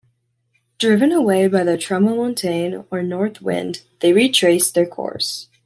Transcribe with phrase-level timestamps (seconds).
[0.79, 5.47] Driven away by the "Tramontane" or north wind, they retraced their course.